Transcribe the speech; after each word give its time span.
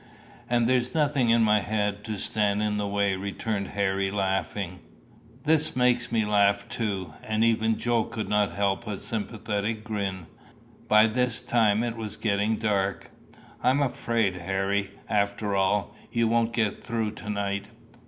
"And 0.49 0.67
there's 0.67 0.95
nothing 0.95 1.29
in 1.29 1.43
my 1.43 1.59
head 1.59 2.03
to 2.05 2.17
stand 2.17 2.63
in 2.63 2.77
the 2.77 2.87
way!" 2.87 3.15
returned 3.15 3.67
Harry, 3.77 4.09
laughing. 4.09 4.79
This 5.43 5.75
made 5.75 6.11
me 6.11 6.25
laugh 6.25 6.67
too, 6.67 7.13
and 7.23 7.43
even 7.43 7.77
Joe 7.77 8.05
could 8.05 8.27
not 8.27 8.53
help 8.55 8.87
a 8.87 8.99
sympathetic 8.99 9.83
grin. 9.83 10.25
By 10.87 11.05
this 11.05 11.39
time 11.43 11.83
it 11.83 11.97
was 11.97 12.17
getting 12.17 12.55
dark. 12.55 13.11
"I'm 13.61 13.79
afraid, 13.79 14.37
Harry, 14.37 14.89
after 15.07 15.55
all, 15.55 15.93
you 16.11 16.27
won't 16.27 16.51
get 16.53 16.83
through 16.83 17.11
to 17.11 17.29
night." 17.29 17.65